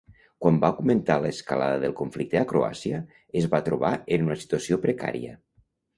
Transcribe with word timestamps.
Quan 0.43 0.55
va 0.61 0.69
augmentar 0.75 1.17
l'escalada 1.25 1.75
del 1.83 1.93
conflicte 2.01 2.41
a 2.41 2.45
Croàcia 2.53 3.03
es 3.43 3.49
va 3.55 3.63
trobar 3.69 3.93
en 4.17 4.27
una 4.29 4.39
situació 4.45 4.81
precària. 4.87 5.37